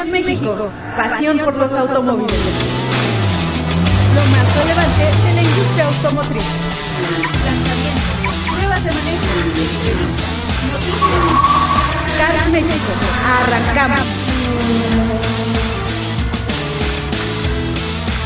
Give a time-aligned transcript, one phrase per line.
[0.00, 2.30] Cars México, pasión por los automóviles.
[4.14, 6.48] Lo más relevante de la industria automotriz.
[7.44, 10.00] Lanzamientos, pruebas de manejo, noticias.
[12.16, 12.92] Cars México,
[13.42, 15.09] arrancamos.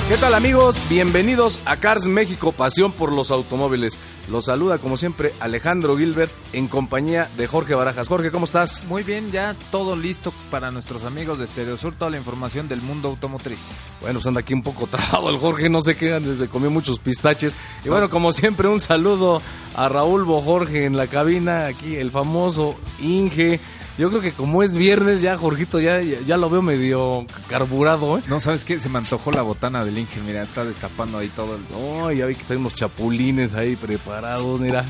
[0.07, 0.77] ¿Qué tal amigos?
[0.91, 3.99] Bienvenidos a Cars México, pasión por los automóviles.
[4.31, 8.09] Los saluda como siempre Alejandro Gilbert en compañía de Jorge Barajas.
[8.09, 8.85] Jorge, ¿cómo estás?
[8.85, 12.83] Muy bien, ya todo listo para nuestros amigos de Stereo Sur, toda la información del
[12.83, 13.81] mundo automotriz.
[14.03, 16.99] Bueno, pues anda aquí un poco trabado el Jorge, no sé qué, desde comió muchos
[16.99, 17.57] pistaches.
[17.83, 19.41] Y bueno, como siempre, un saludo
[19.75, 23.59] a Raúl Bojorge en la cabina, aquí el famoso Inge
[23.97, 28.23] yo creo que como es viernes ya, Jorgito, ya, ya, lo veo medio carburado, ¿eh?
[28.29, 28.81] No, ¿sabes qué?
[28.81, 31.63] Se me antojó la botana del Inge, mira, está destapando ahí todo el...
[31.71, 34.85] No, ya vi que tenemos chapulines ahí preparados, mira.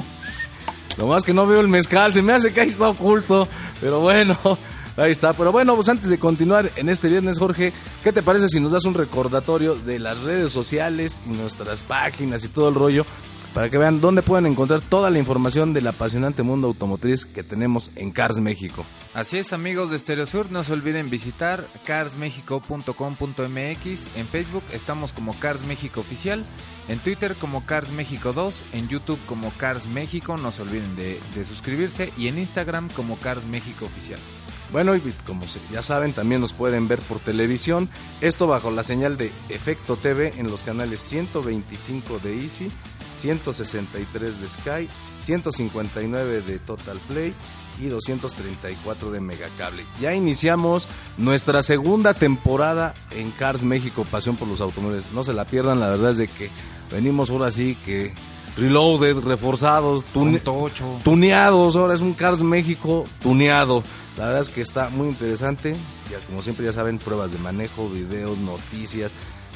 [0.97, 3.48] Lo más que no veo el mezcal, se me hace que ahí está oculto,
[3.81, 4.39] pero bueno...
[4.97, 7.73] Ahí está, pero bueno, pues antes de continuar en este viernes, Jorge,
[8.05, 12.45] ¿qué te parece si nos das un recordatorio de las redes sociales y nuestras páginas
[12.45, 13.05] y todo el rollo
[13.55, 17.92] para que vean dónde pueden encontrar toda la información del apasionante mundo automotriz que tenemos
[17.94, 18.84] en Cars México.
[19.14, 24.08] Así es, amigos de Stereo Sur, no se olviden visitar carsmexico.com.mx.
[24.16, 26.44] En Facebook estamos como Cars México Oficial,
[26.88, 31.20] en Twitter como Cars México 2, en YouTube como Cars México, no se olviden de,
[31.36, 34.19] de suscribirse, y en Instagram como Cars México Oficial.
[34.72, 37.88] Bueno, y pues, como ya saben, también nos pueden ver por televisión.
[38.20, 42.69] Esto bajo la señal de Efecto TV en los canales 125 de Easy
[43.17, 44.89] 163 de Sky,
[45.20, 47.34] 159 de Total Play
[47.81, 49.84] y 234 de Megacable.
[50.01, 50.87] Ya iniciamos
[51.19, 55.11] nuestra segunda temporada en Cars México, Pasión por los Automóviles.
[55.12, 56.51] No se la pierdan, la verdad es de que
[56.91, 58.12] venimos ahora sí que
[58.56, 61.77] reloaded, reforzados, tuneados.
[61.77, 63.83] Ahora es un Cars México tuneado.
[64.17, 65.77] La verdad es que está muy interesante.
[66.11, 69.12] Ya como siempre ya saben, pruebas de manejo, videos, noticias,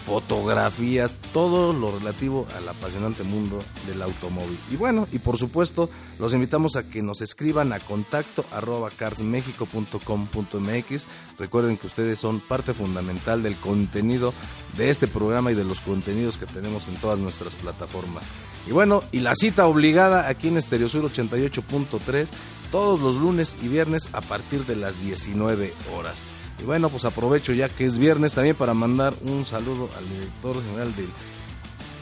[0.09, 4.59] fotografías, todo lo relativo al apasionante mundo del automóvil.
[4.71, 11.07] Y bueno, y por supuesto, los invitamos a que nos escriban a contacto arroba carsmexico.com.mx.
[11.39, 14.33] Recuerden que ustedes son parte fundamental del contenido
[14.79, 18.27] de este programa y de los contenidos que tenemos en todas nuestras plataformas.
[18.67, 22.29] Y bueno, y la cita obligada aquí en Estereosur 88.3
[22.73, 26.25] todos los lunes y viernes a partir de las 19 horas.
[26.61, 30.63] Y bueno, pues aprovecho ya que es viernes también para mandar un saludo al director
[30.63, 31.09] general del,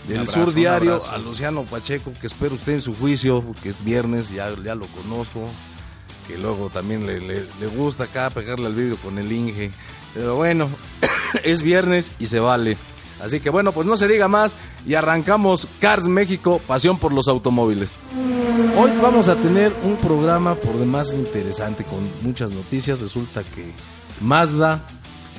[0.09, 4.31] del Sur Diario, a Luciano Pacheco, que espero usted en su juicio, que es viernes,
[4.31, 5.49] ya, ya lo conozco,
[6.27, 9.71] que luego también le, le gusta acá pegarle al vidrio con el Inge.
[10.15, 10.69] Pero bueno,
[11.45, 12.77] es viernes y se vale.
[13.21, 14.57] Así que bueno, pues no se diga más
[14.87, 17.97] y arrancamos Cars México, pasión por los automóviles.
[18.79, 23.01] Hoy vamos a tener un programa por demás interesante con muchas noticias.
[23.01, 23.73] Resulta que
[24.21, 24.83] Mazda,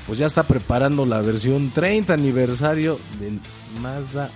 [0.06, 3.40] pues ya está preparando la versión 30 aniversario del
[3.82, 4.30] Mazda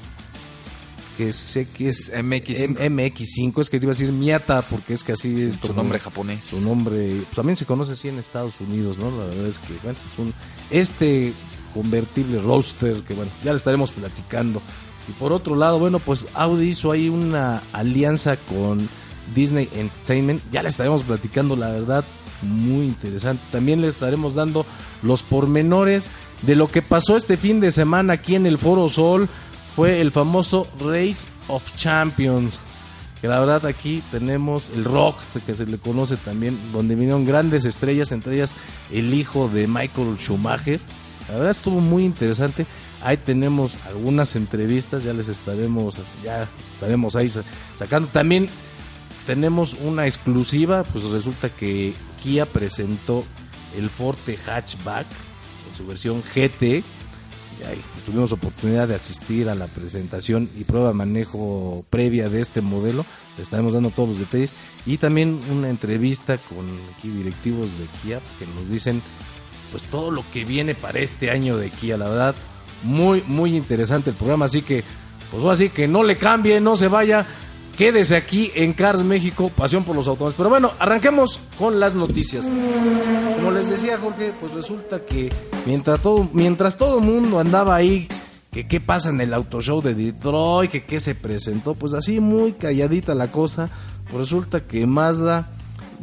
[1.18, 2.78] que sé que es MX5.
[2.78, 6.00] MX5, es que te iba a decir Miata, porque es que así es su nombre
[6.00, 6.44] japonés.
[6.44, 9.12] Su nombre, pues también se conoce así en Estados Unidos, ¿no?
[9.12, 10.34] La verdad es que, bueno, pues un,
[10.70, 11.34] este
[11.74, 14.62] convertible roadster que, bueno, ya le estaremos platicando.
[15.08, 18.88] Y por otro lado, bueno, pues Audi hizo ahí una alianza con
[19.34, 22.06] Disney Entertainment, ya le estaremos platicando, la verdad,
[22.42, 23.44] muy interesante.
[23.52, 24.66] También le estaremos dando
[25.02, 26.10] los pormenores
[26.42, 29.30] de lo que pasó este fin de semana aquí en el Foro Sol.
[29.76, 32.60] Fue el famoso Race of Champions.
[33.22, 35.16] Que la verdad aquí tenemos el rock,
[35.46, 38.56] que se le conoce también, donde vinieron grandes estrellas, entre ellas
[38.92, 40.80] el hijo de Michael Schumacher.
[41.28, 42.66] La verdad estuvo muy interesante.
[43.04, 47.30] Ahí tenemos algunas entrevistas, ya les estaremos, ya estaremos ahí
[47.76, 48.08] sacando.
[48.10, 48.50] También
[49.26, 53.24] tenemos una exclusiva, pues resulta que Kia presentó
[53.78, 55.08] el Forte Hatchback
[55.68, 56.84] en su versión GT.
[57.62, 62.60] Y tuvimos oportunidad de asistir a la presentación y prueba de manejo previa de este
[62.62, 63.06] modelo.
[63.38, 64.54] Le estaremos dando todos los detalles.
[64.88, 66.66] Y también una entrevista con
[66.98, 69.04] aquí directivos de Kia que nos dicen
[69.72, 71.98] pues todo lo que viene para este año de Kia.
[71.98, 72.36] La verdad,
[72.82, 74.46] muy, muy interesante el programa.
[74.46, 74.84] Así que,
[75.30, 77.28] pues así que no le cambie, no se vaya.
[77.78, 80.38] Quédese aquí en Cars México, pasión por los automóviles.
[80.38, 82.48] Pero bueno, arranquemos con las noticias.
[83.38, 85.32] Como les decía Jorge, pues resulta que
[85.66, 88.08] mientras todo, mientras todo mundo andaba ahí,
[88.52, 92.20] que qué pasa en el auto show de Detroit, que qué se presentó, pues así
[92.20, 93.70] muy calladita la cosa,
[94.10, 95.50] pues resulta que Mazda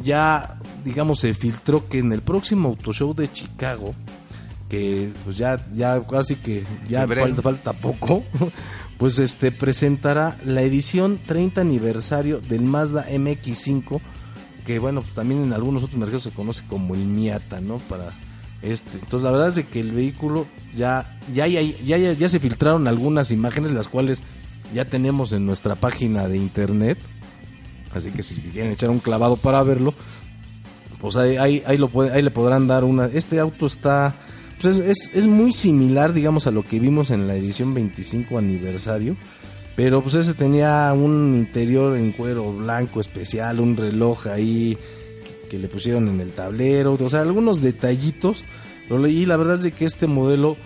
[0.03, 3.93] ya, digamos, se filtró que en el próximo auto show de Chicago,
[4.67, 8.23] que pues ya, ya casi que ya falta, falta poco,
[8.99, 14.01] pues este presentará la edición 30 aniversario del Mazda MX5,
[14.67, 17.77] que bueno, pues también en algunos otros mercados se conoce como el Miata, ¿no?
[17.77, 18.13] Para
[18.61, 22.41] Este, entonces la verdad es de que el vehículo ya ya, ya, ya, ya se
[22.41, 24.21] filtraron algunas imágenes las cuales
[24.73, 26.97] ya tenemos en nuestra página de internet.
[27.93, 29.93] Así que si quieren echar un clavado para verlo,
[30.99, 33.05] pues ahí, ahí, ahí, lo puede, ahí le podrán dar una...
[33.05, 34.13] Este auto está...
[34.61, 39.15] Pues es, es, muy similar, digamos, a lo que vimos en la edición 25 aniversario.
[39.75, 44.77] Pero pues ese tenía un interior en cuero blanco especial, un reloj ahí
[45.23, 46.97] que, que le pusieron en el tablero.
[46.99, 48.43] O sea, algunos detallitos.
[48.89, 50.57] Y la verdad es de que este modelo,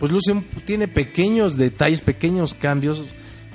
[0.00, 0.34] pues luce,
[0.64, 3.04] tiene pequeños detalles, pequeños cambios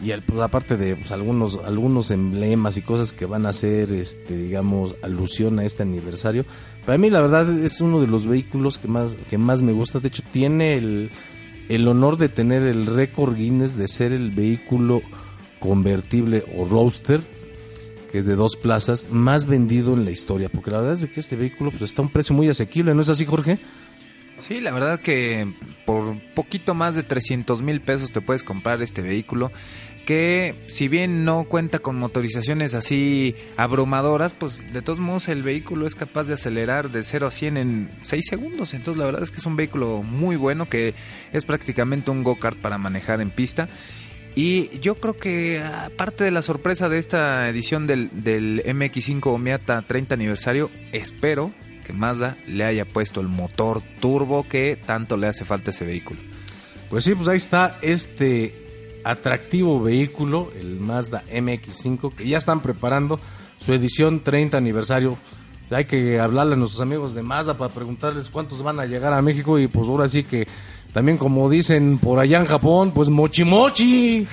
[0.03, 3.92] y el, pues, aparte de pues, algunos algunos emblemas y cosas que van a hacer
[3.94, 6.45] este digamos alusión a este aniversario
[6.86, 10.00] para mí la verdad es uno de los vehículos que más que más me gusta.
[10.00, 11.12] De hecho tiene el,
[11.69, 15.01] el honor de tener el récord Guinness de ser el vehículo
[15.59, 17.21] convertible o roadster
[18.12, 21.19] que es de dos plazas más vendido en la historia porque la verdad es que
[21.19, 23.59] este vehículo pues está a un precio muy asequible no es así Jorge
[24.41, 25.53] Sí, la verdad que
[25.85, 29.51] por poquito más de 300 mil pesos te puedes comprar este vehículo
[30.07, 35.85] que si bien no cuenta con motorizaciones así abrumadoras, pues de todos modos el vehículo
[35.85, 38.73] es capaz de acelerar de 0 a 100 en 6 segundos.
[38.73, 40.95] Entonces la verdad es que es un vehículo muy bueno que
[41.31, 43.69] es prácticamente un go-kart para manejar en pista.
[44.33, 49.83] Y yo creo que aparte de la sorpresa de esta edición del, del MX5 Miata
[49.83, 55.45] 30 aniversario, espero que Mazda le haya puesto el motor turbo que tanto le hace
[55.45, 56.19] falta a ese vehículo.
[56.89, 63.19] Pues sí, pues ahí está este atractivo vehículo, el Mazda MX5, que ya están preparando
[63.59, 65.17] su edición 30 aniversario.
[65.69, 69.21] Hay que hablarle a nuestros amigos de Mazda para preguntarles cuántos van a llegar a
[69.21, 70.45] México y pues ahora sí que
[70.93, 74.27] también como dicen por allá en Japón, pues mochi mochi,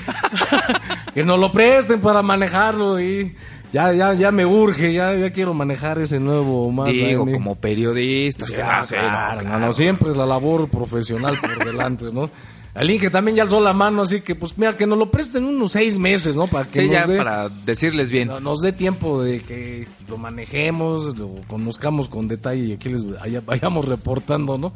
[1.15, 3.35] que nos lo presten para manejarlo y
[3.73, 6.93] ya, ya, ya me urge, ya, ya quiero manejar ese nuevo Mazda.
[6.93, 12.31] Digo, como periodista, ya, claro, no, no, siempre es la labor profesional por delante, ¿no?
[12.75, 15.45] Al Inge también ya alzó la mano, así que pues mira, que nos lo presten
[15.45, 16.47] unos seis meses, ¿no?
[16.47, 18.31] Para que sí, ya para decirles bien.
[18.41, 23.05] Nos dé tiempo de que lo manejemos, lo conozcamos con detalle y aquí les
[23.45, 24.73] vayamos reportando, ¿no?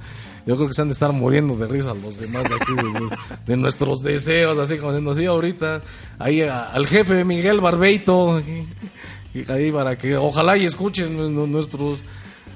[0.46, 3.16] Yo creo que se han de estar muriendo de risa los demás de aquí, de,
[3.46, 5.82] de nuestros deseos, así como diciendo, sí, ahorita,
[6.18, 11.16] ahí a, al jefe Miguel Barbeito, y, ahí para que ojalá y escuchen
[11.52, 12.02] nuestros,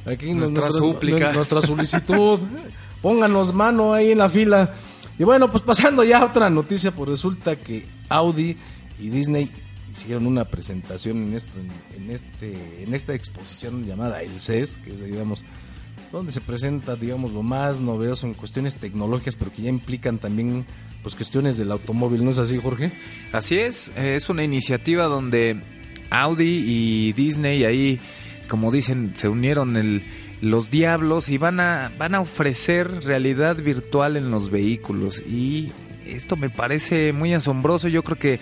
[0.04, 1.32] aquí nuestra nuestras, súplica.
[1.32, 2.40] nuestra solicitud,
[3.00, 4.74] pónganos mano ahí en la fila.
[5.18, 8.56] Y bueno, pues pasando ya a otra noticia, pues resulta que Audi
[8.98, 9.50] y Disney
[9.90, 11.52] hicieron una presentación en esto,
[11.96, 15.42] en, este, en esta exposición llamada El CES, que es digamos
[16.12, 20.66] donde se presenta digamos lo más novedoso en cuestiones tecnológicas, pero que ya implican también
[21.02, 22.92] pues cuestiones del automóvil, ¿no es así, Jorge?
[23.32, 25.60] Así es, es una iniciativa donde
[26.10, 28.00] Audi y Disney ahí,
[28.48, 30.04] como dicen, se unieron el
[30.40, 35.20] los diablos y van a, van a ofrecer realidad virtual en los vehículos.
[35.20, 35.72] Y
[36.06, 37.88] esto me parece muy asombroso.
[37.88, 38.40] Yo creo que,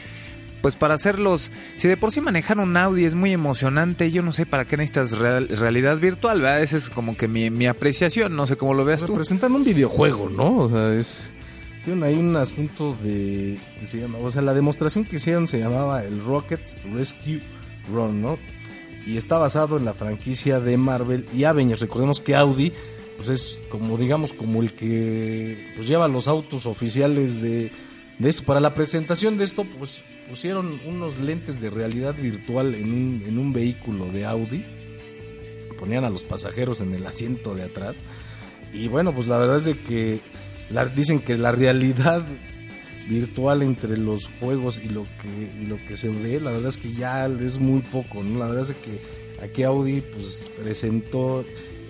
[0.61, 4.32] pues para hacerlos, si de por sí manejar un Audi es muy emocionante, yo no
[4.32, 6.62] sé para qué necesitas realidad virtual, ¿verdad?
[6.62, 9.14] Esa es como que mi, mi apreciación, no sé cómo lo veas tú.
[9.14, 10.58] Presentan un videojuego, ¿no?
[10.58, 11.31] O sea, es...
[11.87, 13.58] hay un asunto de...
[13.79, 17.41] Que se llama, o sea, la demostración que hicieron se llamaba el Rockets Rescue
[17.93, 18.38] Run, ¿no?
[19.06, 21.80] Y está basado en la franquicia de Marvel y Avengers.
[21.80, 22.72] Recordemos que Audi
[23.16, 27.70] pues es como digamos como el que pues lleva los autos oficiales de,
[28.19, 28.44] de esto.
[28.44, 33.38] Para la presentación de esto pues pusieron unos lentes de realidad virtual en un, en
[33.38, 34.64] un vehículo de Audi.
[35.79, 37.94] Ponían a los pasajeros en el asiento de atrás.
[38.72, 40.20] Y bueno, pues la verdad es de que
[40.96, 42.24] dicen que la realidad
[43.08, 46.79] virtual entre los juegos y lo que y lo que se ve, la verdad es
[46.79, 48.39] que ya es muy poco, ¿no?
[48.39, 51.44] La verdad es que aquí Audi pues presentó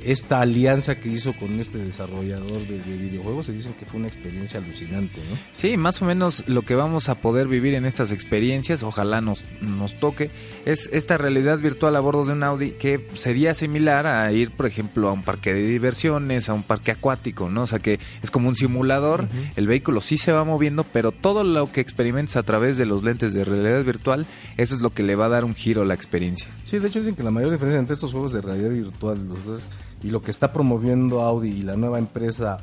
[0.04, 4.60] esta alianza que hizo con este desarrollador de, videojuegos se dicen que fue una experiencia
[4.60, 5.36] alucinante, ¿no?
[5.52, 9.44] Sí, más o menos lo que vamos a poder vivir en estas experiencias, ojalá nos,
[9.60, 10.30] nos toque,
[10.64, 14.66] es esta realidad virtual a bordo de un Audi que sería similar a ir, por
[14.66, 17.62] ejemplo, a un parque de diversiones, a un parque acuático, ¿no?
[17.62, 21.44] O sea que es como un simulador, el vehículo sí se va moviendo, pero todo
[21.44, 25.02] lo que experimentas a través de los lentes de realidad virtual, eso es lo que
[25.02, 26.48] le va a dar un giro a la experiencia.
[26.64, 29.44] Sí, de hecho dicen que la mayor diferencia entre estos juegos de realidad virtual, los
[29.44, 29.62] dos
[30.04, 32.58] y lo que está promoviendo Audi y la nueva empresa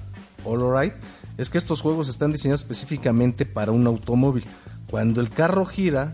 [0.46, 0.94] Allride
[1.40, 4.46] es que estos juegos están diseñados específicamente para un automóvil.
[4.88, 6.14] Cuando el carro gira,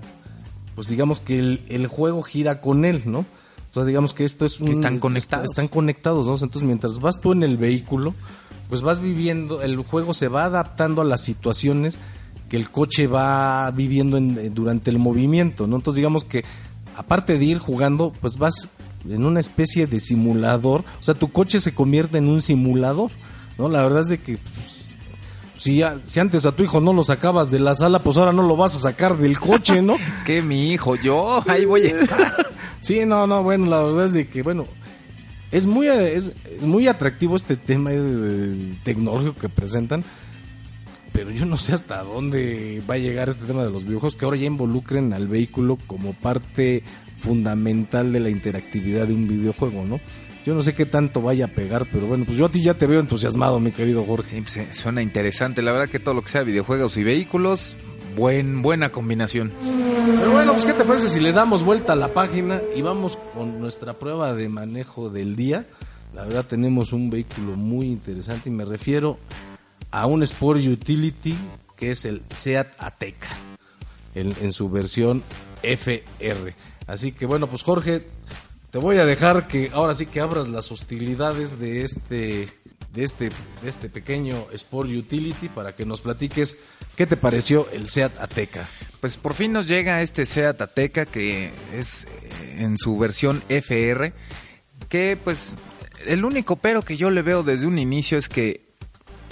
[0.74, 3.26] pues digamos que el, juego gira con él, ¿no?
[3.66, 4.70] Entonces digamos que esto es un...
[4.70, 5.46] están conectados.
[5.52, 6.34] Están conectados, ¿no?
[6.34, 8.16] Entonces mientras vas tú en el vehículo,
[8.70, 12.00] pues vas viviendo, el juego se va adaptando a las situaciones
[12.48, 14.18] que el coche va viviendo
[14.52, 15.76] durante el movimiento, ¿no?
[15.76, 16.46] Entonces digamos que
[16.96, 18.70] aparte de ir jugando, pues vas
[19.10, 20.82] en una especie de simulador.
[21.00, 23.12] O sea, tu coche se convierte en un simulador,
[23.58, 23.70] ¿no?
[23.70, 24.92] La verdad es de que pues,
[25.58, 28.56] si, antes a tu hijo no lo sacabas de la sala, pues ahora no lo
[28.56, 29.96] vas a sacar del coche, ¿no?
[30.26, 32.48] Que mi hijo, yo, ahí voy a estar.
[32.80, 34.66] Sí, no, no, bueno, la verdad es de que, bueno,
[35.52, 40.04] es muy, es, es muy atractivo este tema es, eh, tecnológico que presentan,
[41.12, 44.26] pero yo no sé hasta dónde va a llegar este tema de los videojuegos, que
[44.26, 46.84] ahora ya involucren al vehículo como parte
[47.20, 50.00] fundamental de la interactividad de un videojuego, ¿no?
[50.46, 52.74] Yo no sé qué tanto vaya a pegar, pero bueno, pues yo a ti ya
[52.74, 54.30] te veo entusiasmado, mi querido Jorge.
[54.30, 55.62] Sí, pues, eh, suena interesante.
[55.62, 57.76] La verdad que todo lo que sea videojuegos y vehículos,
[58.16, 59.52] buen, buena combinación.
[60.06, 63.20] Pero bueno, pues ¿qué te parece si le damos vuelta a la página y vamos
[63.34, 65.66] con nuestra prueba de manejo del día?
[66.16, 69.18] La verdad tenemos un vehículo muy interesante y me refiero
[69.92, 71.36] a un Sport Utility
[71.76, 73.28] que es el Seat Ateca
[74.16, 75.24] en, en su versión
[75.62, 76.56] FR.
[76.88, 78.08] Así que bueno, pues Jorge,
[78.72, 82.50] te voy a dejar que ahora sí que abras las hostilidades de este
[82.94, 83.30] de este
[83.62, 86.58] de este pequeño Sport Utility para que nos platiques
[86.96, 88.68] qué te pareció el Seat Ateca.
[89.00, 94.14] Pues por fin nos llega este Seat Ateca que es eh, en su versión FR,
[94.90, 95.56] que pues
[96.06, 98.68] el único pero que yo le veo desde un inicio es que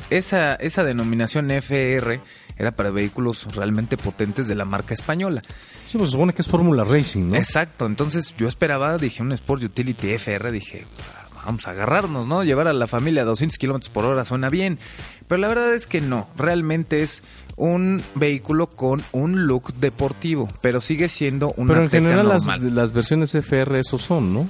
[0.10, 2.20] esa, esa denominación FR
[2.58, 5.42] era para vehículos realmente potentes de la marca española.
[5.88, 7.36] Sí, pues supone que es Fórmula Racing, ¿no?
[7.36, 10.86] Exacto, entonces yo esperaba, dije, un Sport Utility FR, dije,
[11.46, 12.44] vamos a agarrarnos, ¿no?
[12.44, 14.80] Llevar a la familia a 200 kilómetros por hora suena bien,
[15.28, 17.24] pero la verdad es que no, realmente es
[17.56, 22.94] un vehículo con un look deportivo, pero sigue siendo una Pero en general las, las
[22.94, 24.48] versiones FR esos son, ¿no?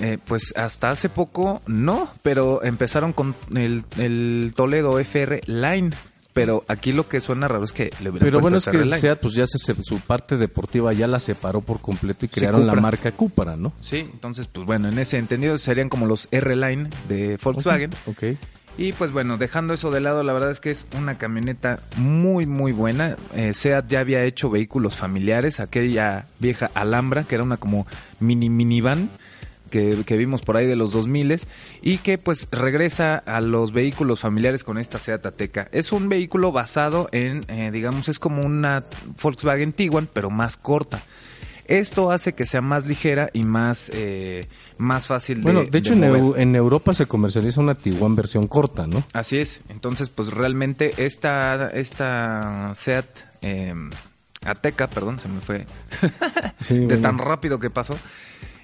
[0.00, 5.90] Eh, pues hasta hace poco no, pero empezaron con el, el Toledo FR Line.
[6.38, 8.84] Pero aquí lo que suena raro es que le hubieran Pero bueno, es que.
[8.84, 12.66] Seat pues ya se, su parte deportiva ya la separó por completo y Sí, crearon
[12.66, 13.72] la marca Cupra, ¿no?
[13.80, 17.90] Sí, entonces, pues bueno, en ese entendido serían como los R-Line de Volkswagen.
[18.06, 18.24] Ok.
[18.78, 22.46] Y pues bueno, dejando eso de lado, la verdad es que es una camioneta muy,
[22.46, 23.16] muy buena.
[23.34, 27.88] Eh, Seat ya había hecho vehículos familiares, aquella vieja Alhambra, que era una como
[28.20, 29.10] mini minivan.
[29.68, 31.40] Que, que vimos por ahí de los 2000
[31.82, 35.68] y que pues regresa a los vehículos familiares con esta Seat Ateca.
[35.72, 38.84] Es un vehículo basado en, eh, digamos, es como una
[39.22, 41.00] Volkswagen Tiguan, pero más corta.
[41.66, 44.46] Esto hace que sea más ligera y más, eh,
[44.78, 46.22] más fácil de Bueno, de hecho de en, mover.
[46.22, 49.04] Eu- en Europa se comercializa una Tiguan versión corta, ¿no?
[49.12, 49.60] Así es.
[49.68, 53.04] Entonces, pues realmente esta, esta Seat
[53.42, 53.74] eh,
[54.46, 55.66] Ateca, perdón, se me fue
[56.60, 57.02] Sí, de bueno.
[57.02, 57.98] tan rápido que pasó.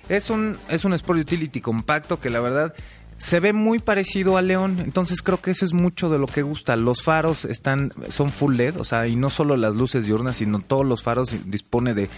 [0.09, 2.75] Es un, es un Sport Utility compacto que la verdad
[3.17, 6.43] se ve muy parecido al León, entonces creo que eso es mucho de lo que
[6.43, 6.77] gusta.
[6.77, 10.59] Los faros están son full LED, o sea, y no solo las luces diurnas, sino
[10.61, 12.11] todos los faros dispone de,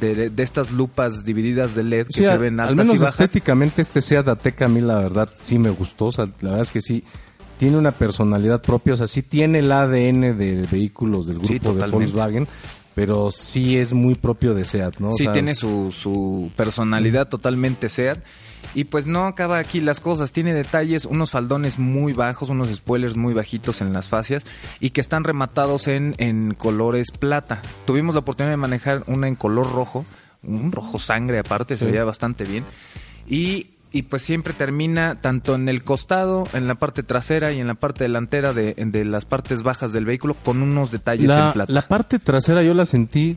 [0.00, 2.94] de, de estas lupas divididas de LED que Sí, se a- ven altas al menos
[2.96, 3.12] y bajas.
[3.20, 6.60] estéticamente este Seat Ateca a mí la verdad sí me gustó, o sea, la verdad
[6.62, 7.04] es que sí
[7.56, 11.74] tiene una personalidad propia, o sea, sí tiene el ADN de vehículos del Sí, grupo
[11.74, 11.86] de.
[11.90, 12.48] Volkswagen,
[13.00, 15.08] pero sí es muy propio de Seat, ¿no?
[15.08, 18.18] O Sí, sea, tiene su, su personalidad totalmente SEAT.
[18.74, 20.32] Y pues no acaba aquí las cosas.
[20.32, 24.44] Tiene detalles, unos faldones muy bajos, unos spoilers muy bajitos en las fascias
[24.80, 27.62] y que están rematados en, en colores plata.
[27.86, 30.04] Tuvimos la oportunidad de manejar una en color rojo,
[30.42, 32.64] un rojo sangre aparte, se veía bastante bien.
[33.26, 37.66] Y, y pues siempre termina tanto en el costado, en la parte trasera y en
[37.66, 41.52] la parte delantera de, de las partes bajas del vehículo con unos detalles la, en
[41.52, 41.72] plata.
[41.72, 43.36] la parte trasera yo la sentí,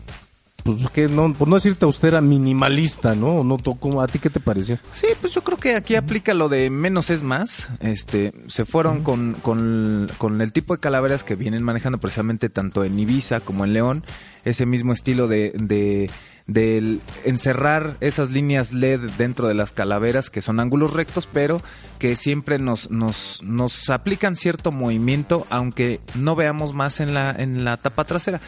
[0.63, 3.43] pues que no, por no decirte austera, minimalista, ¿no?
[3.43, 4.77] no to- ¿cómo- ¿A ti qué te pareció?
[4.91, 7.67] Sí, pues yo creo que aquí aplica lo de menos es más.
[7.81, 12.83] Este, se fueron con, con, con el tipo de calaveras que vienen manejando precisamente tanto
[12.85, 14.05] en Ibiza como en León.
[14.45, 16.09] Ese mismo estilo de, de
[16.45, 21.61] del encerrar esas líneas LED dentro de las calaveras que son ángulos rectos, pero
[21.99, 27.63] que siempre nos, nos, nos aplican cierto movimiento, aunque no veamos más en la, en
[27.63, 28.41] la tapa trasera.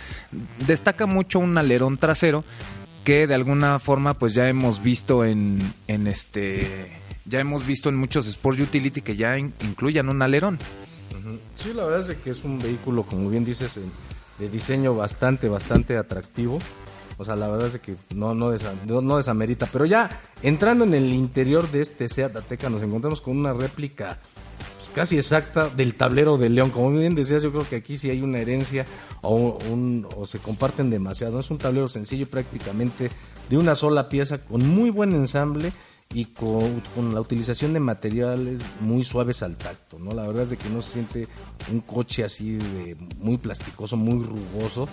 [0.68, 2.44] Destaca mucho un alerón trasero
[3.04, 6.92] que de alguna forma pues ya hemos visto en, en este
[7.28, 10.60] ya hemos visto en muchos Sport Utility que ya in- incluyan un alerón.
[11.56, 13.92] Sí, la verdad es que es un vehículo, como bien dices, en-
[14.38, 16.60] de diseño bastante, bastante atractivo.
[17.18, 19.68] O sea, la verdad es que no, no, desa- no, desamerita.
[19.72, 24.18] Pero ya entrando en el interior de este Seat Ateca nos encontramos con una réplica
[24.78, 26.72] pues, casi exacta del tablero de León.
[26.72, 28.86] Como bien decías, yo creo que aquí sí hay una herencia
[29.22, 31.40] o, un, o se comparten demasiado.
[31.40, 33.10] Es un tablero sencillo prácticamente
[33.50, 35.72] de una sola pieza con muy buen ensamble
[36.14, 40.14] y con, con la utilización de materiales muy suaves al tacto, ¿no?
[40.14, 41.28] La verdad es de que no se siente
[41.72, 44.88] un coche así de muy plasticoso, muy rugoso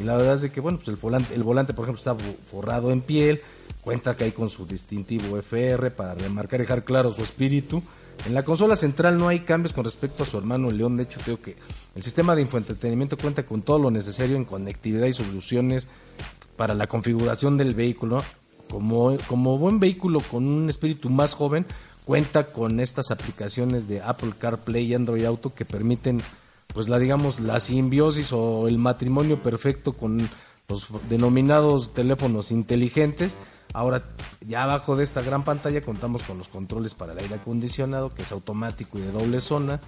[0.00, 2.16] Y la verdad es que, bueno, pues el volante, el volante, por ejemplo, está
[2.50, 3.42] forrado en piel,
[3.80, 7.82] cuenta que hay con su distintivo FR para remarcar y dejar claro su espíritu.
[8.26, 10.96] En la consola central no hay cambios con respecto a su hermano León.
[10.96, 11.56] De hecho, creo que
[11.94, 15.88] el sistema de infoentretenimiento cuenta con todo lo necesario en conectividad y soluciones
[16.56, 18.22] para la configuración del vehículo.
[18.70, 21.66] Como, como buen vehículo con un espíritu más joven,
[22.06, 26.20] cuenta con estas aplicaciones de Apple CarPlay y Android Auto que permiten,
[26.74, 30.18] pues la digamos, la simbiosis o el matrimonio perfecto con
[30.68, 33.36] los denominados teléfonos inteligentes
[33.74, 34.04] Ahora,
[34.40, 38.22] ya abajo de esta gran pantalla contamos con los controles para el aire acondicionado, que
[38.22, 39.80] es automático y de doble zona.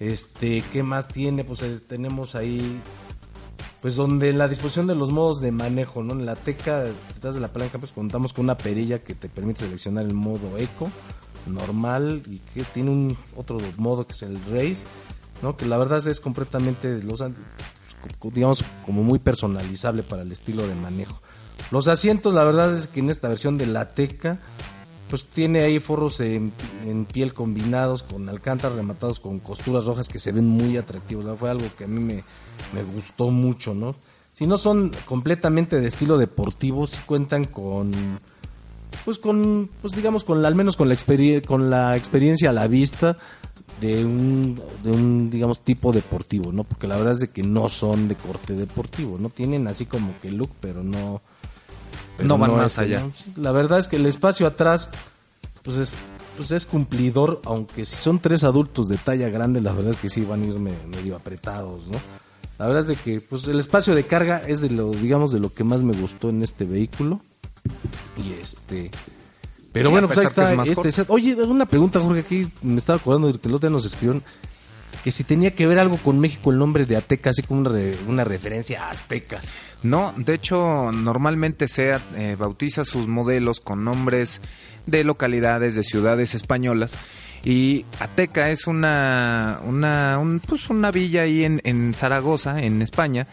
[0.00, 1.44] Este, ¿qué más tiene?
[1.44, 2.80] Pues eh, tenemos ahí
[3.80, 6.14] pues donde la disposición de los modos de manejo, ¿no?
[6.14, 9.60] En la teca detrás de la palanca pues contamos con una perilla que te permite
[9.60, 10.90] seleccionar el modo eco,
[11.46, 14.82] normal y que tiene un otro modo que es el race,
[15.58, 17.22] Que la verdad es completamente los
[18.32, 21.20] digamos como muy personalizable para el estilo de manejo.
[21.70, 24.38] Los asientos, la verdad es que en esta versión de la Teca,
[25.08, 26.52] pues tiene ahí forros en,
[27.12, 31.38] piel combinados con alcántara rematados con costuras rojas que se ven muy atractivos.
[31.38, 33.94] Fue algo que a mí me, gustó mucho, ¿no?
[34.32, 37.92] Si no son completamente de estilo deportivo, sí cuentan con
[39.04, 40.96] pues con pues digamos con al menos con la
[41.46, 43.16] con la experiencia a la vista
[43.84, 46.64] de un de un digamos tipo deportivo, ¿no?
[46.64, 50.14] Porque la verdad es de que no son de corte deportivo, no tienen así como
[50.22, 51.20] que look, pero no
[52.22, 53.06] no van más allá.
[53.36, 54.88] La verdad es que el espacio atrás,
[55.62, 55.94] pues es,
[56.36, 60.08] pues es cumplidor, aunque si son tres adultos de talla grande, la verdad es que
[60.08, 61.98] sí van a ir medio apretados, ¿no?
[62.58, 65.40] La verdad es de que pues el espacio de carga es de lo, digamos, de
[65.40, 67.20] lo que más me gustó en este vehículo.
[68.16, 68.90] Y este...
[69.74, 70.54] Pero bueno, pues ahí está.
[70.84, 74.22] Este, oye, una pregunta, Jorge, aquí me estaba acordando de que el otro nos escribieron
[75.02, 77.72] que si tenía que ver algo con México el nombre de Ateca, así como una,
[78.06, 79.40] una referencia a Azteca.
[79.82, 84.40] No, de hecho, normalmente SEAT eh, bautiza sus modelos con nombres
[84.86, 86.94] de localidades, de ciudades españolas.
[87.44, 93.26] Y Ateca es una, una, pues una villa ahí en, en Zaragoza, en España.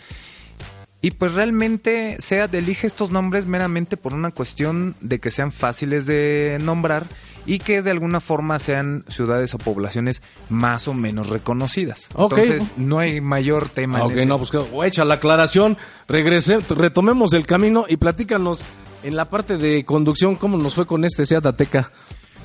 [1.01, 6.05] Y pues realmente SEAT elige estos nombres meramente por una cuestión de que sean fáciles
[6.05, 7.05] de nombrar
[7.47, 12.09] y que de alguna forma sean ciudades o poblaciones más o menos reconocidas.
[12.15, 14.05] Entonces, no hay mayor tema.
[14.05, 14.51] Ok, no, pues
[14.85, 15.75] echa la aclaración,
[16.07, 18.61] regrese, retomemos el camino y platícanos
[19.03, 21.91] en la parte de conducción cómo nos fue con este Seat Ateca.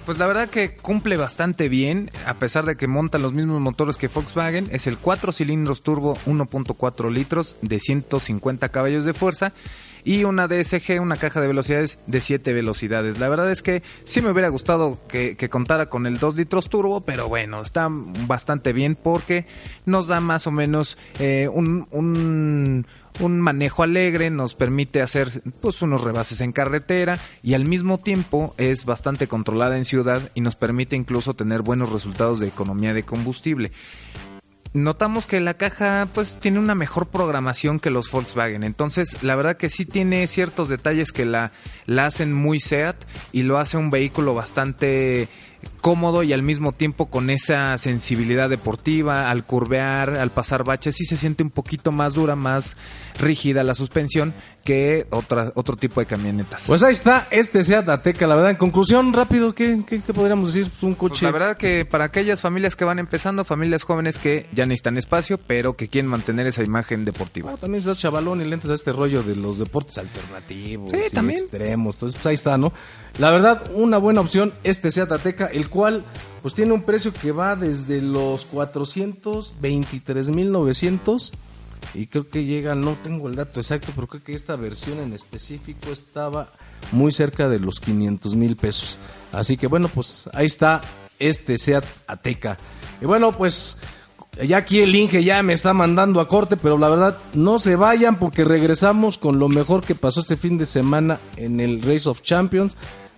[0.06, 3.96] Pues la verdad que cumple bastante bien, a pesar de que monta los mismos motores
[3.96, 4.68] que Volkswagen.
[4.70, 9.52] Es el 4 cilindros turbo 1.4 litros de 150 caballos de fuerza
[10.06, 13.18] y una DSG, una caja de velocidades de 7 velocidades.
[13.18, 17.00] La verdad es que sí me hubiera gustado que, contara con el 2 litros turbo,
[17.00, 19.46] pero bueno, está bastante bien porque
[19.84, 22.86] nos da más o menos eh, un, un
[23.20, 25.28] un manejo alegre, nos permite hacer
[25.62, 30.42] pues unos rebases en carretera y al mismo tiempo es bastante controlada en ciudad y
[30.42, 33.72] nos permite incluso tener buenos resultados de economía de combustible
[34.72, 38.62] notamos que la caja pues tiene una mejor programación que los Volkswagen.
[38.64, 41.52] Entonces, la verdad que sí tiene ciertos detalles que la,
[41.86, 42.96] la hacen muy SEAT
[43.32, 45.28] y lo hace un vehículo bastante
[45.80, 51.04] cómodo y al mismo tiempo con esa sensibilidad deportiva, al curvear, al pasar baches, sí
[51.04, 52.76] se siente un poquito más dura, más
[53.18, 54.34] rígida la suspensión
[54.66, 56.64] que otra, otro tipo de camionetas.
[56.66, 58.50] Pues ahí está, este Seat Ateca, la verdad.
[58.50, 60.68] En conclusión, rápido, ¿qué, qué, podríamos decir?
[60.70, 61.24] Pues un pues coche.
[61.24, 65.38] la verdad que para aquellas familias que van empezando, familias jóvenes que ya necesitan espacio,
[65.38, 67.52] pero que quieren mantener esa imagen deportiva.
[67.52, 71.38] Ah, también estás chavalón y lentes a este rollo de los deportes alternativos sí, también.
[71.38, 71.94] extremos.
[71.94, 72.72] Entonces, pues ahí está, ¿no?
[73.18, 76.04] La verdad, una buena opción, este Seat Ateca, el cual
[76.42, 81.30] pues tiene un precio que va desde los 423.900
[81.94, 85.14] y creo que llega, no tengo el dato exacto, pero creo que esta versión en
[85.14, 86.52] específico estaba
[86.92, 88.98] muy cerca de los 500 mil pesos.
[89.32, 90.82] Así que bueno, pues ahí está
[91.18, 92.58] este Seat Ateca.
[93.00, 93.78] Y bueno, pues
[94.44, 97.76] ya aquí el Inge ya me está mandando a corte, pero la verdad no se
[97.76, 102.06] vayan porque regresamos con lo mejor que pasó este fin de semana en el Race
[102.08, 102.76] of Champions,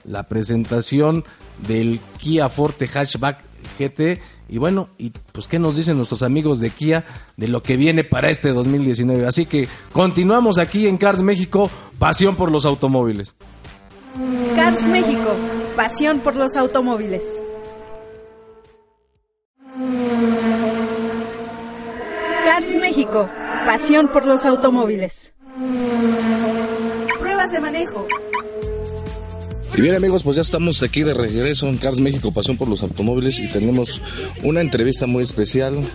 [0.09, 1.25] la presentación
[1.66, 3.44] del Kia Forte Hatchback
[3.79, 4.21] GT.
[4.49, 7.05] Y bueno, y pues qué nos dicen nuestros amigos de Kia
[7.37, 9.27] de lo que viene para este 2019.
[9.27, 13.35] Así que continuamos aquí en Cars México, pasión por los automóviles.
[14.57, 15.37] Cars México,
[15.77, 17.42] pasión por los automóviles.
[22.44, 23.29] Cars México,
[23.66, 25.35] pasión por los automóviles.
[27.21, 28.07] Pruebas de manejo
[29.78, 32.82] Y bien amigos, pues ya estamos aquí de regreso en Cars México, Pasión por los
[32.82, 34.02] Automóviles y tenemos
[34.42, 35.88] una entrevista muy especial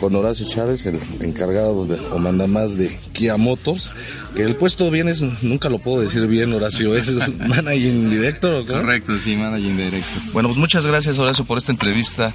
[0.00, 3.92] con Horacio Chávez, el encargado de, o más de Kia Motors,
[4.34, 8.66] que el puesto bien es, nunca lo puedo decir bien Horacio, es, managing director.
[8.66, 10.22] Correcto, sí, managing director.
[10.32, 12.34] Bueno, pues muchas gracias Horacio por esta entrevista.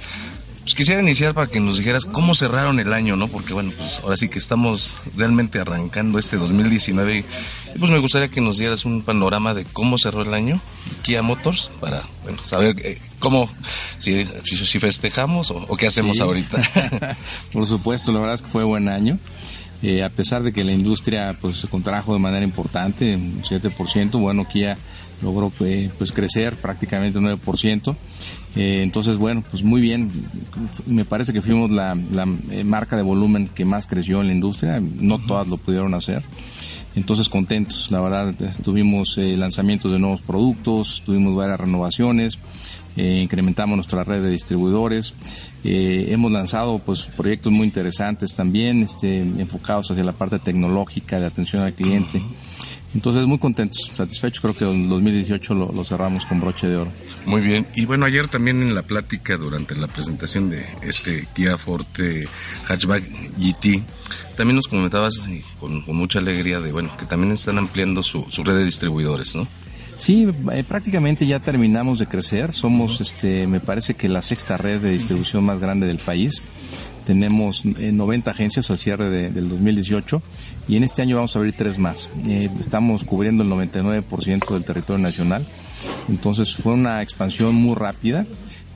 [0.64, 3.28] Pues quisiera iniciar para que nos dijeras cómo cerraron el año, ¿no?
[3.28, 8.28] Porque bueno, pues ahora sí que estamos realmente arrancando este 2019 y pues me gustaría
[8.28, 10.58] que nos dieras un panorama de cómo cerró el año
[11.02, 13.50] Kia Motors para, bueno, saber eh, cómo,
[13.98, 16.58] si, si, festejamos o, qué hacemos ahorita.
[17.52, 19.18] Por supuesto, la verdad es que fue buen año.
[19.82, 24.18] Eh, a pesar de que la industria pues se contrajo de manera importante, un 7%,
[24.18, 24.78] bueno, Kia
[25.22, 27.96] logró eh, pues crecer prácticamente un 9%.
[28.56, 30.10] Eh, entonces, bueno, pues muy bien.
[30.86, 31.96] Me parece que fuimos la,
[32.50, 34.80] eh, marca de volumen que más creció en la industria.
[34.80, 36.22] No todas lo pudieron hacer.
[36.94, 37.90] Entonces, contentos.
[37.90, 42.38] La verdad, tuvimos lanzamientos de nuevos productos, tuvimos varias renovaciones,
[42.96, 45.12] incrementamos nuestra red de distribuidores.
[45.64, 51.62] hemos lanzado pues proyectos muy interesantes también, este, enfocados hacia la parte tecnológica de atención
[51.62, 52.22] al cliente.
[52.94, 54.40] Entonces, muy contentos, satisfechos.
[54.40, 56.92] Creo que el 2018 lo, cerramos con broche de oro.
[57.26, 57.66] Muy bien.
[57.74, 62.28] Y bueno, ayer también en la plática, durante la presentación de este Kia Forte
[62.68, 63.02] Hatchback
[63.36, 63.82] GT,
[64.36, 65.28] también nos comentabas
[65.58, 69.46] con, mucha alegría de, bueno, que también están ampliando su, red de distribuidores, ¿no?
[69.98, 72.52] Sí, eh, prácticamente ya terminamos de crecer.
[72.52, 76.42] Somos, este, me parece que la sexta red de distribución más grande del país.
[77.06, 80.22] Tenemos 90 eh, agencias al cierre del 2018
[80.68, 82.10] y en este año vamos a abrir tres más.
[82.26, 85.44] Eh, estamos cubriendo el 99% del territorio nacional.
[86.08, 88.26] Entonces fue una expansión muy rápida.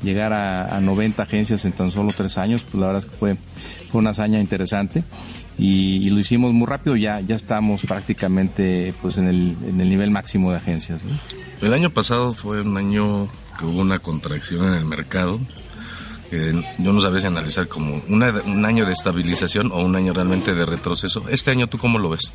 [0.02, 3.36] Llegar a, 90 agencias en tan solo tres años, pues la verdad es que fue,
[3.90, 5.02] fue una hazaña interesante
[5.58, 6.94] y, lo hicimos muy rápido.
[6.96, 11.02] Ya, ya estamos prácticamente pues en el, en el nivel máximo de agencias.
[11.60, 15.40] El año pasado fue un año que hubo una contracción en el mercado
[16.30, 20.66] yo no sabría si analizar como un año de estabilización o un año realmente de
[20.66, 21.24] retroceso.
[21.30, 22.32] ¿Este año tú cómo lo ves?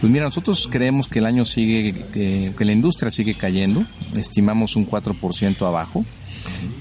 [0.00, 3.84] Pues mira, nosotros creemos que el año sigue, que, la industria sigue cayendo,
[4.16, 6.04] estimamos un 4% abajo,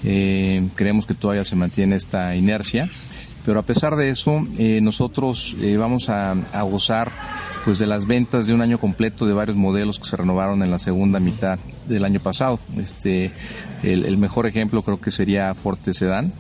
[0.04, 2.88] eh, creemos que todavía se mantiene esta inercia,
[3.44, 7.12] pero a pesar de eso, eh, nosotros eh, vamos a, gozar
[7.66, 10.70] pues de las ventas de un año completo de varios modelos que se renovaron en
[10.70, 11.58] la segunda mitad
[11.88, 12.60] del año pasado.
[12.78, 13.32] Este,
[13.84, 16.34] el, mejor ejemplo creo que sería Forte Sedan,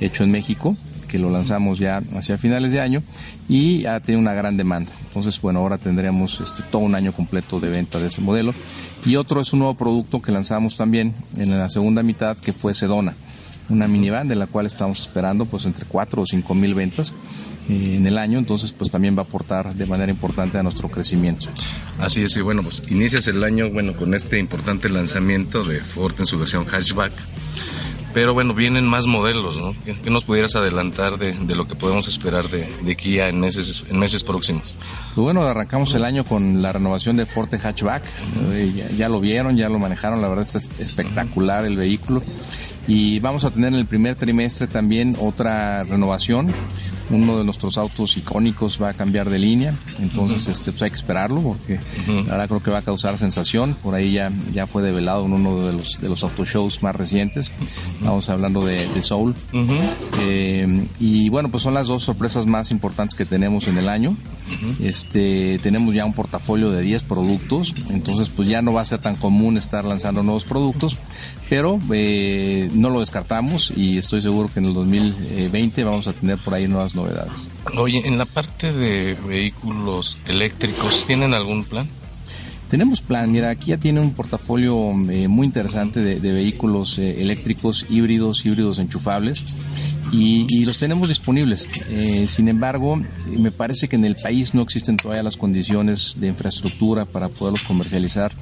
[0.00, 0.76] hecho en México,
[1.08, 3.02] que lo lanzamos ya hacia finales de año
[3.48, 4.92] y ha tenido una gran demanda.
[5.06, 8.54] Entonces, bueno, ahora tendremos este, todo un año completo de venta de ese modelo.
[9.04, 12.74] Y otro es un nuevo producto que lanzamos también en la segunda mitad, que fue
[12.74, 13.14] Sedona,
[13.70, 17.12] una minivan de la cual estamos esperando pues entre 4 o 5 mil ventas
[17.68, 21.46] en el año, entonces pues también va a aportar de manera importante a nuestro crecimiento.
[22.00, 26.14] Así es, y bueno, pues inicias el año bueno con este importante lanzamiento de Ford
[26.18, 27.12] en su versión hatchback.
[28.14, 29.74] Pero bueno, vienen más modelos, ¿no?
[29.84, 33.98] ¿Qué, nos pudieras adelantar de, lo que podemos esperar de, de, Kia en meses, en
[33.98, 34.74] meses próximos?
[35.14, 38.02] Pues bueno, arrancamos el año con la renovación de Forte Hatchback.
[38.52, 42.22] Eh, ya, ya, lo vieron, ya lo manejaron, la verdad es espectacular el vehículo.
[42.86, 46.50] Y vamos a tener en el primer trimestre también otra renovación
[47.10, 50.96] uno de nuestros autos icónicos va a cambiar de línea, entonces este, pues hay que
[50.96, 51.80] esperarlo porque
[52.30, 53.76] ahora creo que va a causar sensación.
[53.82, 57.52] Por ahí ya, ya fue develado en uno de los, de los autoshows más recientes.
[58.00, 59.34] Vamos hablando de, Soul.
[60.22, 64.16] Eh, y bueno, pues son las dos sorpresas más importantes que tenemos en el año.
[64.80, 68.98] Este, tenemos ya un portafolio de 10 productos, entonces pues ya no va a ser
[68.98, 70.96] tan común estar lanzando nuevos productos,
[71.48, 76.38] pero eh, no lo descartamos y estoy seguro que en el 2020 vamos a tener
[76.38, 77.48] por ahí nuevas novedades.
[77.76, 81.88] Oye, en la parte de vehículos eléctricos, ¿tienen algún plan?
[82.70, 87.86] Tenemos plan, mira, aquí ya tiene un portafolio eh, muy interesante de, vehículos eh, eléctricos,
[87.88, 89.42] híbridos, híbridos enchufables.
[90.12, 91.68] Y, los tenemos disponibles.
[91.90, 96.28] Eh, sin embargo, me parece que en el país no existen todavía las condiciones de
[96.28, 98.32] infraestructura para poderlos comercializar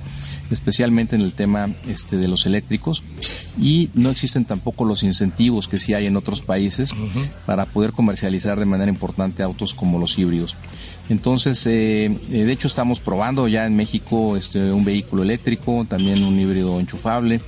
[0.50, 3.02] especialmente en el tema este, de los eléctricos
[3.61, 6.92] y no existen tampoco los incentivos que sí hay en otros países
[7.46, 10.57] para poder comercializar de manera importante autos como los híbridos.
[11.09, 16.22] Entonces, eh, eh, de hecho estamos probando ya en México este, un vehículo eléctrico, también
[16.24, 17.40] un híbrido enchufable.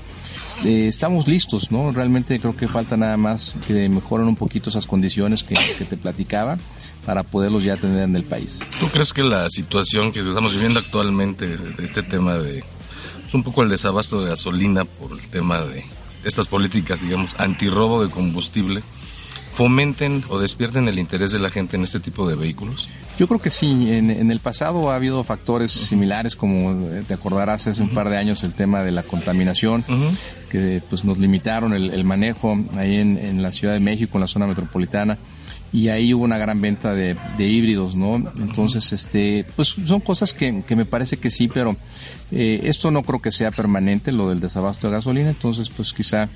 [0.64, 1.92] Eh, estamos listos, ¿no?
[1.92, 5.96] Realmente creo que falta nada más que mejoren un poquito esas condiciones que, que te
[5.96, 6.58] platicaba
[7.06, 8.58] para poderlos ya tener en el país.
[8.80, 12.64] ¿Tú crees que la situación que estamos viviendo actualmente, este tema de
[13.28, 15.84] es un poco el desabasto de gasolina por el tema de
[16.24, 18.82] estas políticas, digamos, antirrobo de combustible,
[19.58, 22.88] fomenten o despierten el interés de la gente en este tipo de vehículos?
[23.18, 23.92] Yo creo que sí.
[23.92, 28.16] En, el pasado ha habido factores similares, como eh, te acordarás hace un par de
[28.18, 29.84] años el tema de la contaminación,
[30.48, 34.28] que pues nos limitaron el, manejo ahí en, en, la Ciudad de México, en la
[34.28, 35.18] zona metropolitana
[35.72, 38.16] y ahí hubo una gran venta de, híbridos, ¿no?
[38.16, 41.76] Entonces, este, pues son cosas que, que me parece que sí, pero
[42.30, 46.28] eh, esto no creo que sea permanente, lo del desabasto de gasolina, entonces, pues quizá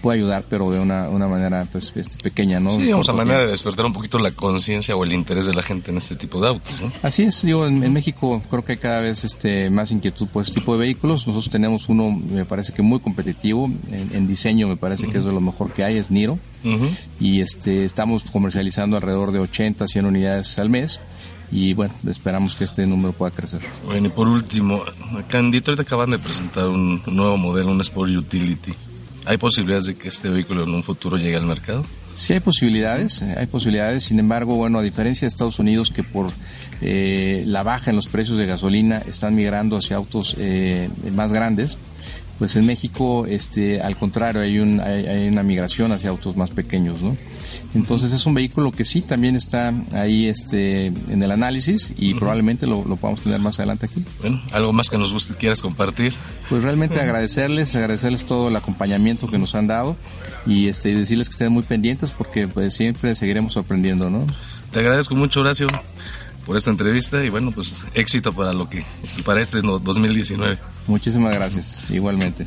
[0.00, 2.72] puede ayudar, pero de una, una manera pues, este, pequeña, ¿no?
[2.72, 5.62] Sí, digamos, a manera de despertar un poquito la conciencia o el interés de la
[5.62, 6.92] gente en este tipo de autos, ¿no?
[7.02, 10.60] Así es, digo, en, México creo que hay cada vez este, más inquietud por este
[10.60, 11.26] tipo de vehículos.
[11.26, 15.32] Nosotros tenemos uno, me parece que muy competitivo, en, diseño me parece que es de
[15.32, 16.38] lo mejor que hay, es Niro,
[17.18, 21.00] y este, estamos comercializando alrededor de 80, 100 unidades al mes
[21.52, 23.60] y bueno, esperamos que este número pueda crecer.
[23.84, 24.82] Bueno, y por último,
[25.18, 28.72] acá en Detroit acaban de presentar un nuevo modelo, un Sport Utility.
[29.30, 31.84] ¿Hay posibilidades de que este vehículo en un futuro llegue al mercado?
[32.16, 34.02] Sí hay posibilidades, eh, hay posibilidades.
[34.02, 36.32] Sin embargo, bueno, a diferencia de Estados Unidos que por
[36.80, 41.78] eh, la baja en los precios de gasolina están migrando hacia autos eh, más grandes,
[42.40, 47.02] pues en México, este, al contrario, hay, un, hay, una migración hacia autos más pequeños,
[47.02, 47.14] ¿no?
[47.74, 52.66] Entonces es un vehículo que sí también está ahí este, en el análisis y probablemente
[52.66, 54.02] lo, lo, podamos tener más adelante aquí.
[54.22, 56.14] Bueno, algo más que nos guste, quieras compartir.
[56.48, 59.94] Pues realmente agradecerles, agradecerles todo el acompañamiento que nos han dado
[60.46, 64.26] y este, decirles que estén muy pendientes porque pues siempre seguiremos sorprendiendo, ¿no?
[64.72, 65.68] Te agradezco mucho, Horacio
[66.46, 68.84] por esta entrevista y bueno, pues éxito para lo que
[69.24, 70.58] para este 2019.
[70.86, 72.46] Muchísimas gracias, igualmente.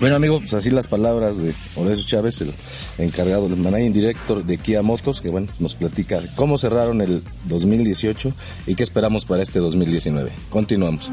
[0.00, 2.52] Bueno, amigo, pues así las palabras de Horacio Chávez, el
[2.98, 8.32] encargado, del managing director de Kia Motos, que bueno, nos platica cómo cerraron el 2018
[8.66, 10.30] y qué esperamos para este 2019.
[10.50, 11.10] Continuamos.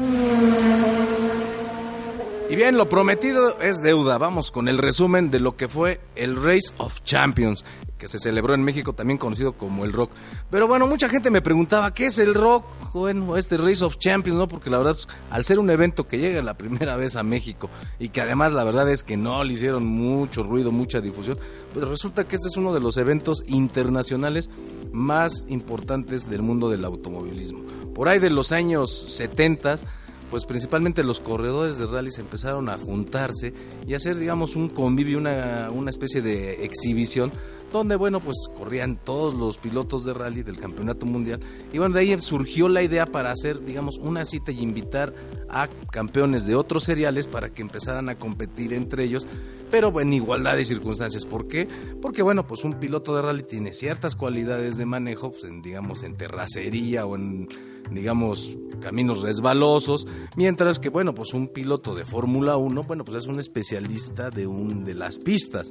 [2.48, 4.18] Y bien, lo prometido es deuda.
[4.18, 7.64] Vamos con el resumen de lo que fue el Race of Champions,
[7.98, 10.10] que se celebró en México, también conocido como el Rock.
[10.50, 12.64] Pero bueno, mucha gente me preguntaba, ¿qué es el Rock?
[12.92, 14.48] Bueno, este Race of Champions, ¿no?
[14.48, 14.96] Porque la verdad,
[15.30, 18.64] al ser un evento que llega la primera vez a México y que además la
[18.64, 21.38] verdad es que no le hicieron mucho ruido, mucha difusión,
[21.72, 24.50] pues resulta que este es uno de los eventos internacionales
[24.92, 27.64] más importantes del mundo del automovilismo.
[27.94, 29.76] Por ahí de los años 70
[30.30, 33.54] pues principalmente los corredores de rally se empezaron a juntarse
[33.86, 37.32] y hacer, digamos, un convivio, una, una especie de exhibición
[37.72, 41.40] donde, bueno, pues corrían todos los pilotos de rally del campeonato mundial.
[41.72, 45.14] Y bueno, de ahí surgió la idea para hacer, digamos, una cita y invitar
[45.48, 49.26] a campeones de otros seriales para que empezaran a competir entre ellos,
[49.70, 51.24] pero en igualdad de circunstancias.
[51.26, 51.68] ¿Por qué?
[52.00, 56.02] Porque, bueno, pues un piloto de rally tiene ciertas cualidades de manejo, pues, en, digamos,
[56.02, 57.48] en terracería o en
[57.90, 63.26] digamos, caminos resbalosos, mientras que, bueno, pues un piloto de Fórmula 1, bueno, pues es
[63.26, 65.70] un especialista de, un, de las pistas,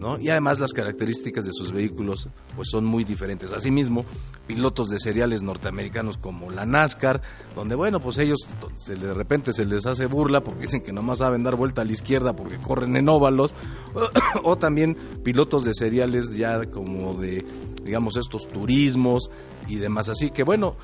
[0.00, 0.18] ¿no?
[0.18, 3.52] Y además las características de sus vehículos, pues son muy diferentes.
[3.52, 4.02] Asimismo,
[4.46, 7.20] pilotos de seriales norteamericanos como la NASCAR,
[7.54, 11.18] donde, bueno, pues ellos se, de repente se les hace burla porque dicen que nomás
[11.18, 13.54] saben dar vuelta a la izquierda porque corren en óvalos,
[14.44, 17.44] o también pilotos de seriales ya como de,
[17.84, 19.30] digamos, estos turismos
[19.68, 20.08] y demás.
[20.08, 20.76] Así que, bueno,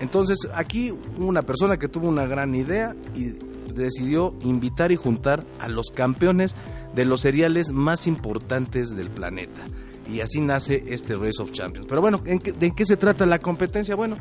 [0.00, 3.34] entonces aquí una persona que tuvo una gran idea y
[3.72, 6.54] decidió invitar y juntar a los campeones
[6.94, 9.60] de los seriales más importantes del planeta.
[10.08, 11.86] Y así nace este Race of Champions.
[11.88, 13.94] Pero bueno, ¿de qué se trata la competencia?
[13.94, 14.16] Bueno,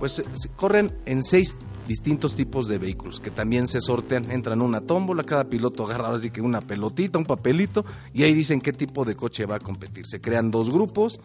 [0.00, 0.22] pues
[0.56, 1.54] corren en seis
[1.90, 6.18] distintos tipos de vehículos que también se sortean, entran una tómbola, cada piloto agarra ahora
[6.20, 9.58] sí que una pelotita, un papelito y ahí dicen qué tipo de coche va a
[9.58, 10.06] competir.
[10.06, 11.18] Se crean dos grupos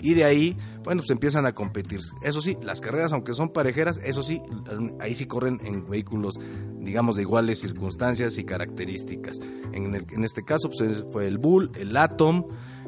[0.00, 1.98] y de ahí, bueno, pues empiezan a competir.
[2.22, 4.40] Eso sí, las carreras aunque son parejeras, eso sí,
[5.00, 6.38] ahí sí corren en vehículos,
[6.78, 9.40] digamos, de iguales circunstancias y características.
[9.72, 12.44] En, en este caso, pues fue el Bull, el Atom,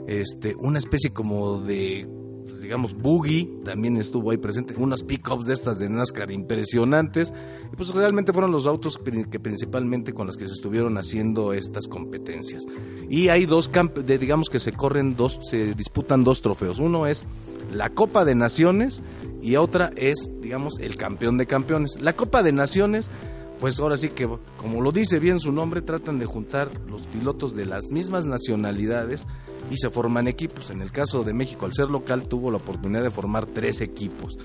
[0.07, 2.09] este, una especie como de
[2.47, 7.33] pues, digamos, Boogie también estuvo ahí presente, unas pickups de estas de NASCAR impresionantes,
[7.73, 8.99] y pues realmente fueron los autos
[9.31, 12.65] que principalmente con los que se estuvieron haciendo estas competencias.
[13.11, 13.71] Y hay dos
[14.07, 16.79] digamos que se corren dos, se disputan dos trofeos.
[16.79, 17.25] Uno es
[17.73, 19.03] la Copa de Naciones
[19.43, 22.01] y otra es, digamos, el campeón de campeones.
[22.01, 23.11] La Copa de Naciones
[23.59, 27.55] pues ahora sí que, como lo dice bien su nombre, tratan de juntar los pilotos
[27.55, 29.27] de las mismas nacionalidades
[29.71, 30.71] y se forman equipos.
[30.71, 34.39] En el caso de México, al ser local, tuvo la oportunidad de formar tres equipos.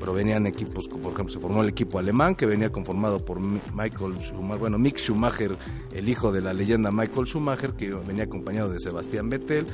[0.00, 4.58] Provenían equipos, por ejemplo, se formó el equipo alemán que venía conformado por Michael Schumacher,
[4.58, 5.56] bueno, Mick Schumacher,
[5.92, 9.66] el hijo de la leyenda Michael Schumacher, que venía acompañado de Sebastián Vettel.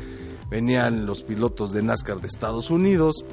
[0.51, 3.25] Venían los pilotos de NASCAR de Estados Unidos.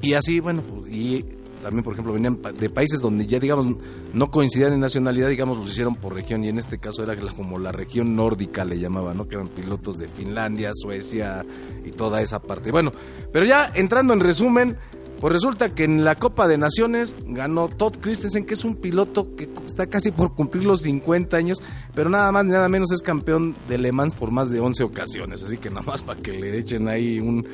[0.00, 1.24] Y así, bueno, y
[1.62, 3.66] también, por ejemplo, venían de países donde ya, digamos,
[4.12, 7.58] no coincidían en nacionalidad, digamos, los hicieron por región y en este caso era como
[7.58, 9.28] la región nórdica le llamaban, ¿no?
[9.28, 11.44] Que eran pilotos de Finlandia, Suecia
[11.84, 12.70] y toda esa parte.
[12.70, 12.90] Bueno,
[13.32, 14.76] pero ya entrando en resumen,
[15.22, 19.36] pues resulta que en la Copa de Naciones ganó Todd Christensen, que es un piloto
[19.36, 21.62] que está casi por cumplir los 50 años,
[21.94, 24.82] pero nada más ni nada menos es campeón de Le Mans por más de 11
[24.82, 25.44] ocasiones.
[25.44, 27.46] Así que nada más para que le echen ahí un,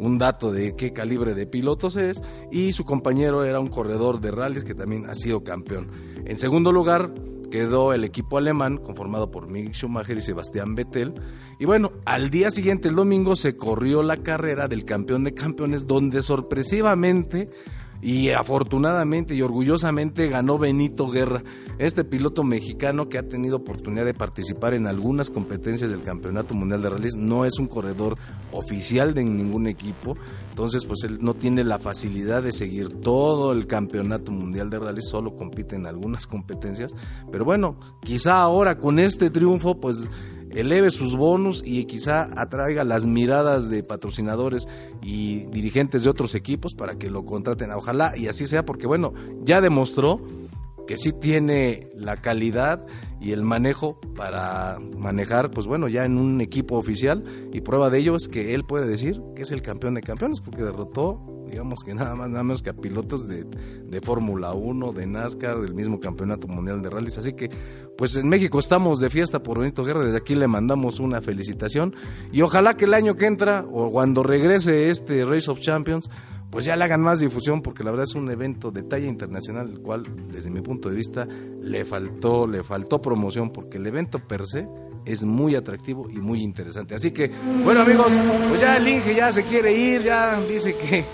[0.00, 2.20] un dato de qué calibre de pilotos es.
[2.50, 5.88] Y su compañero era un corredor de rallies que también ha sido campeón.
[6.24, 7.12] En segundo lugar,
[7.50, 11.14] quedó el equipo alemán conformado por Mick Schumacher y Sebastián Vettel.
[11.58, 15.86] Y bueno, al día siguiente, el domingo, se corrió la carrera del campeón de campeones,
[15.86, 17.50] donde sorpresivamente
[18.02, 21.42] y afortunadamente y orgullosamente ganó Benito Guerra,
[21.78, 26.82] este piloto mexicano que ha tenido oportunidad de participar en algunas competencias del Campeonato Mundial
[26.82, 27.16] de Rallys.
[27.16, 28.16] No es un corredor
[28.52, 30.16] oficial de ningún equipo,
[30.50, 35.08] entonces pues él no tiene la facilidad de seguir todo el Campeonato Mundial de Rallys,
[35.08, 36.94] solo compite en algunas competencias.
[37.30, 39.96] Pero bueno, quizá ahora con este triunfo pues
[40.50, 44.66] eleve sus bonus y quizá atraiga las miradas de patrocinadores
[45.02, 47.70] y dirigentes de otros equipos para que lo contraten.
[47.72, 50.20] Ojalá y así sea, porque bueno, ya demostró
[50.86, 52.84] que sí tiene la calidad
[53.20, 57.98] y el manejo para manejar, pues bueno, ya en un equipo oficial y prueba de
[57.98, 61.82] ello es que él puede decir que es el campeón de campeones porque derrotó digamos
[61.84, 65.74] que nada más, nada menos que a pilotos de, de Fórmula 1, de NASCAR, del
[65.74, 67.18] mismo Campeonato Mundial de Rallys.
[67.18, 67.50] Así que,
[67.96, 71.94] pues en México estamos de fiesta por Benito Guerra, desde aquí le mandamos una felicitación
[72.32, 76.08] y ojalá que el año que entra o cuando regrese este Race of Champions,
[76.50, 79.70] pues ya le hagan más difusión porque la verdad es un evento de talla internacional
[79.70, 84.18] el cual desde mi punto de vista le faltó le faltó promoción porque el evento
[84.18, 84.66] per se
[85.04, 86.94] es muy atractivo y muy interesante.
[86.94, 87.30] Así que,
[87.64, 88.12] bueno amigos,
[88.48, 91.04] pues ya el Inge ya se quiere ir, ya dice que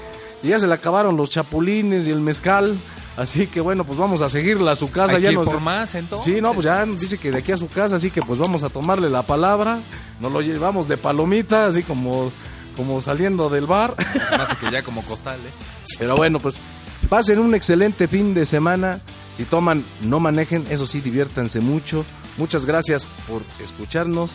[0.42, 2.78] y ya se le acabaron los chapulines y el mezcal.
[3.16, 5.18] Así que bueno, pues vamos a seguirla a su casa.
[5.18, 6.34] ya por más entonces.
[6.34, 8.62] Sí, no, pues ya dice que de aquí a su casa, así que pues vamos
[8.62, 9.78] a tomarle la palabra.
[10.20, 12.30] Nos lo llevamos de palomita, así como,
[12.76, 13.94] como saliendo del bar.
[14.38, 15.52] Más que ya como costal, ¿eh?
[15.98, 16.60] Pero bueno, pues
[17.08, 19.00] pasen un excelente fin de semana.
[19.34, 22.04] Si toman, no manejen, eso sí, diviértanse mucho.
[22.36, 24.32] Muchas gracias por escucharnos.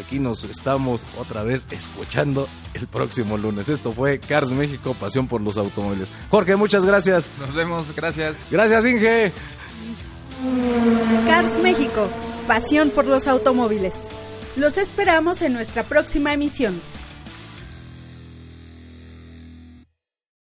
[0.00, 3.68] Aquí nos estamos otra vez escuchando el próximo lunes.
[3.68, 6.10] Esto fue Cars México, pasión por los automóviles.
[6.30, 7.30] Jorge, muchas gracias.
[7.38, 8.38] Nos vemos, gracias.
[8.50, 9.32] Gracias, Inge.
[11.26, 12.08] Cars México,
[12.46, 14.08] pasión por los automóviles.
[14.56, 16.80] Los esperamos en nuestra próxima emisión.